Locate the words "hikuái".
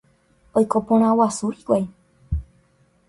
1.59-1.85